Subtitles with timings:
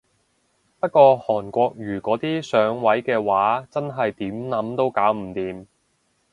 [0.79, 5.67] 不過韓國瑜嗰啲上位嘅話真係點諗都搞唔掂